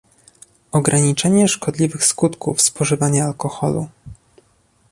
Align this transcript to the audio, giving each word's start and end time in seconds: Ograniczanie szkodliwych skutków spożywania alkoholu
Ograniczanie 0.71 1.47
szkodliwych 1.47 2.05
skutków 2.05 2.61
spożywania 2.61 3.25
alkoholu 3.25 3.87